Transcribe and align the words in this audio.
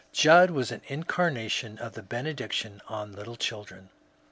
Judd 0.11 0.49
was 0.49 0.71
an 0.71 0.81
incarnation 0.87 1.77
of 1.77 1.93
the 1.93 2.01
benedic 2.01 2.51
tion 2.53 2.81
on 2.87 3.13
little 3.13 3.35
children. 3.35 3.89